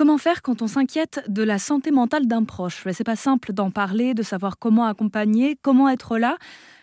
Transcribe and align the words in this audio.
Comment 0.00 0.16
faire 0.16 0.40
quand 0.40 0.62
on 0.62 0.66
s'inquiète 0.66 1.22
de 1.28 1.42
la 1.42 1.58
santé 1.58 1.90
mentale 1.90 2.26
d'un 2.26 2.44
proche? 2.44 2.86
C'est 2.90 3.04
pas 3.04 3.16
simple 3.16 3.52
d'en 3.52 3.70
parler, 3.70 4.14
de 4.14 4.22
savoir 4.22 4.58
comment 4.58 4.86
accompagner, 4.86 5.58
comment 5.60 5.90
être 5.90 6.16
là. 6.16 6.38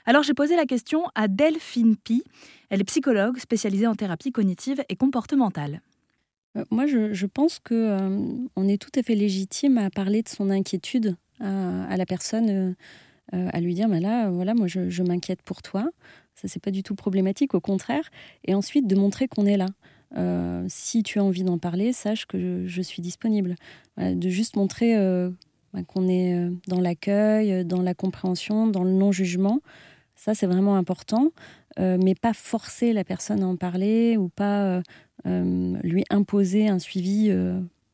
Alors 0.05 0.21
j'ai 0.21 0.36
posé 0.36 0.55
la 0.55 0.67
question 0.67 1.05
à 1.15 1.27
Delphine 1.27 1.95
Pi. 1.95 2.23
Elle 2.69 2.81
est 2.81 2.83
psychologue 2.83 3.39
spécialisée 3.39 3.88
en 3.88 3.95
thérapie 3.95 4.31
cognitive 4.31 4.83
et 4.88 4.95
comportementale. 4.95 5.81
Euh, 6.57 6.63
moi, 6.69 6.85
je, 6.85 7.25
pense 7.25 7.57
que 7.57 7.73
euh, 7.73 8.19
on 8.55 8.68
est 8.68 8.80
tout 8.80 8.91
à 8.95 9.02
fait 9.02 9.16
légitime 9.16 9.79
à 9.79 9.89
parler 9.89 10.21
de 10.21 10.29
son 10.29 10.52
inquiétude 10.52 11.15
à, 11.39 11.97
la 11.97 12.05
personne, 12.05 12.75
euh, 13.34 13.49
à 13.52 13.59
lui 13.59 13.73
dire, 13.73 13.88
mais 13.88 13.99
là, 13.99 14.29
voilà, 14.29 14.54
moi, 14.54 14.68
je, 14.68 15.02
m'inquiète 15.02 15.41
pour 15.41 15.63
toi. 15.63 15.89
Ça, 16.36 16.47
c'est 16.47 16.61
pas 16.61 16.70
du 16.70 16.84
tout 16.84 16.93
problématique, 16.93 17.55
au 17.55 17.61
contraire. 17.61 18.11
Et 18.45 18.54
ensuite, 18.54 18.86
de 18.86 18.95
montrer 18.95 19.27
qu'on 19.27 19.47
est 19.47 19.57
là. 19.57 19.65
Euh, 20.16 20.66
si 20.70 21.04
tu 21.04 21.20
as 21.20 21.24
envie 21.24 21.44
d'en 21.44 21.58
parler, 21.58 21.92
sache 21.94 22.26
que 22.26 22.66
je, 22.66 22.82
suis 22.82 23.02
disponible. 23.02 23.56
de 23.98 24.30
juste 24.30 24.56
montrer 24.56 24.96
euh, 24.96 25.29
bah, 25.74 25.84
qu'on 25.84 26.07
est 26.07 26.34
euh, 26.34 26.52
dans 26.68 26.79
l'accueil, 26.79 27.65
dans 27.65 27.82
la 27.82 27.93
compréhension, 27.93 28.68
dans 28.68 28.84
le 28.84 28.92
non-jugement. 28.92 29.62
Ça, 30.15 30.34
c'est 30.34 30.48
vraiment 30.48 30.75
important, 30.75 31.32
mais 31.78 32.16
pas 32.16 32.34
forcer 32.34 32.92
la 32.92 33.03
personne 33.03 33.44
à 33.44 33.48
en 33.48 33.56
parler 33.56 34.17
ou 34.17 34.30
pas 34.30 34.81
lui 35.25 36.06
imposer 36.09 36.67
un 36.67 36.80
suivi 36.80 37.30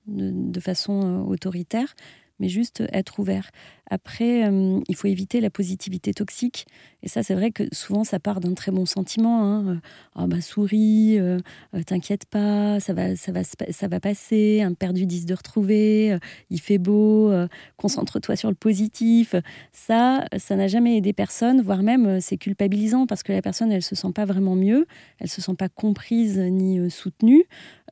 de, 0.08 0.60
façon 0.62 1.26
autoritaire, 1.28 1.94
mais 2.40 2.48
juste 2.48 2.82
être 2.94 3.20
ouvert. 3.20 3.52
Après, 3.90 4.50
euh, 4.50 4.80
il 4.88 4.96
faut 4.96 5.08
éviter 5.08 5.42
la 5.42 5.50
positivité 5.50 6.14
toxique. 6.14 6.66
Et 7.04 7.10
ça, 7.10 7.22
c'est 7.22 7.34
vrai 7.34 7.52
que 7.52 7.64
souvent, 7.74 8.04
ça 8.04 8.20
part 8.20 8.40
d'un 8.40 8.54
très 8.54 8.72
bon 8.72 8.86
sentiment. 8.86 9.44
Hein. 9.44 9.82
Oh, 10.16 10.26
souris, 10.42 11.20
euh, 11.20 11.40
t'inquiète 11.86 12.26
pas, 12.26 12.80
ça 12.80 12.94
va, 12.94 13.16
ça, 13.16 13.32
va, 13.32 13.42
ça 13.44 13.88
va 13.88 14.00
passer, 14.00 14.62
un 14.62 14.74
perdu 14.74 15.06
10 15.06 15.26
de 15.26 15.34
retrouver, 15.34 16.18
il 16.50 16.60
fait 16.60 16.78
beau, 16.78 17.32
concentre-toi 17.78 18.36
sur 18.36 18.50
le 18.50 18.56
positif. 18.56 19.36
Ça, 19.74 20.26
ça 20.38 20.56
n'a 20.56 20.68
jamais 20.68 20.98
aidé 20.98 21.14
personne, 21.14 21.62
voire 21.62 21.84
même 21.84 22.22
c'est 22.22 22.38
culpabilisant 22.38 23.06
parce 23.06 23.24
que 23.24 23.34
la 23.34 23.42
personne, 23.42 23.72
elle 23.72 23.84
se 23.84 23.96
sent 23.96 24.12
pas 24.14 24.26
vraiment 24.26 24.56
mieux, 24.56 24.88
elle 25.20 25.30
se 25.30 25.42
sent 25.42 25.56
pas 25.56 25.70
comprise 25.70 26.40
ni 26.40 26.90
soutenue. 26.90 27.44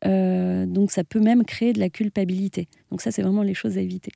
donc, 0.03 0.91
ça 0.91 1.03
peut 1.03 1.19
même 1.19 1.43
créer 1.43 1.73
de 1.73 1.79
la 1.79 1.89
culpabilité. 1.89 2.69
Donc, 2.89 3.01
ça, 3.01 3.11
c'est 3.11 3.21
vraiment 3.21 3.43
les 3.43 3.53
choses 3.53 3.77
à 3.77 3.81
éviter. 3.81 4.11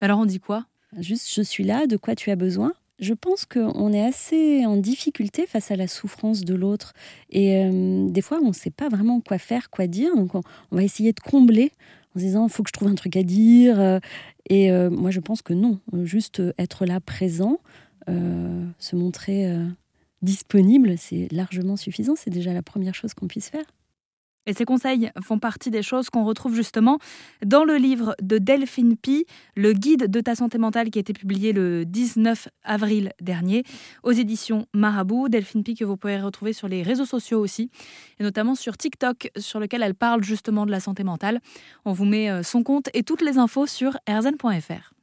Alors, 0.00 0.18
on 0.18 0.26
dit 0.26 0.40
quoi? 0.40 0.66
Juste, 0.98 1.32
je 1.34 1.42
suis 1.42 1.64
là, 1.64 1.86
de 1.86 1.96
quoi 1.96 2.14
tu 2.14 2.30
as 2.30 2.36
besoin? 2.36 2.72
Je 3.00 3.12
pense 3.12 3.44
qu'on 3.44 3.92
est 3.92 4.04
assez 4.04 4.64
en 4.66 4.76
difficulté 4.76 5.46
face 5.46 5.70
à 5.70 5.76
la 5.76 5.88
souffrance 5.88 6.42
de 6.42 6.54
l'autre. 6.54 6.92
Et 7.30 7.56
euh, 7.56 8.08
des 8.08 8.22
fois, 8.22 8.38
on 8.40 8.48
ne 8.48 8.52
sait 8.52 8.70
pas 8.70 8.88
vraiment 8.88 9.20
quoi 9.20 9.38
faire, 9.38 9.68
quoi 9.70 9.88
dire. 9.88 10.14
Donc, 10.14 10.34
on, 10.34 10.42
va 10.70 10.84
essayer 10.84 11.12
de 11.12 11.20
combler 11.20 11.72
en 12.14 12.20
se 12.20 12.24
disant, 12.24 12.46
il 12.46 12.52
faut 12.52 12.62
que 12.62 12.68
je 12.68 12.72
trouve 12.72 12.88
un 12.88 12.94
truc 12.94 13.16
à 13.16 13.24
dire. 13.24 13.80
Euh, 13.80 13.98
et 14.48 14.70
euh, 14.70 14.90
moi, 14.90 15.10
je 15.10 15.18
pense 15.18 15.42
que 15.42 15.52
non. 15.52 15.80
Juste 16.04 16.40
être 16.56 16.86
là, 16.86 17.00
présent, 17.00 17.58
se 18.06 18.96
montrer 18.96 19.50
disponible, 20.22 20.96
c'est 20.98 21.26
largement 21.32 21.76
suffisant. 21.76 22.14
C'est 22.16 22.30
déjà 22.30 22.52
la 22.52 22.62
première 22.62 22.94
chose 22.94 23.14
qu'on 23.14 23.26
puisse 23.26 23.48
faire. 23.48 23.64
Et 24.46 24.52
ces 24.52 24.64
conseils 24.64 25.10
font 25.22 25.38
partie 25.38 25.70
des 25.70 25.82
choses 25.82 26.10
qu'on 26.10 26.24
retrouve 26.24 26.54
justement 26.54 26.98
dans 27.44 27.64
le 27.64 27.76
livre 27.76 28.14
de 28.22 28.38
Delphine 28.38 28.96
Pi, 28.96 29.26
Le 29.56 29.72
guide 29.72 30.10
de 30.10 30.20
ta 30.20 30.34
santé 30.34 30.58
mentale, 30.58 30.90
qui 30.90 30.98
a 30.98 31.00
été 31.00 31.12
publié 31.12 31.52
le 31.52 31.84
19 31.84 32.48
avril 32.64 33.12
dernier 33.20 33.64
aux 34.02 34.12
éditions 34.12 34.66
Marabout. 34.74 35.28
Delphine 35.28 35.64
Pi 35.64 35.74
que 35.74 35.84
vous 35.84 35.96
pouvez 35.96 36.20
retrouver 36.20 36.52
sur 36.52 36.68
les 36.68 36.82
réseaux 36.82 37.06
sociaux 37.06 37.40
aussi, 37.40 37.70
et 38.18 38.22
notamment 38.22 38.54
sur 38.54 38.76
TikTok, 38.76 39.30
sur 39.36 39.60
lequel 39.60 39.82
elle 39.82 39.94
parle 39.94 40.22
justement 40.22 40.66
de 40.66 40.70
la 40.70 40.80
santé 40.80 41.04
mentale. 41.04 41.40
On 41.84 41.92
vous 41.92 42.04
met 42.04 42.30
euh, 42.30 42.42
son 42.42 42.62
compte 42.62 42.88
et 42.94 43.02
toutes 43.02 43.22
les 43.22 43.38
infos 43.38 43.66
sur 43.66 43.96
erzen.fr. 44.06 44.93